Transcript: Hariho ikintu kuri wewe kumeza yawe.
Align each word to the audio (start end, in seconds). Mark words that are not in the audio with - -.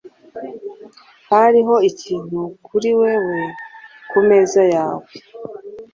Hariho 1.29 1.75
ikintu 1.89 2.39
kuri 2.65 2.89
wewe 3.01 3.39
kumeza 4.09 4.61
yawe. 4.73 5.03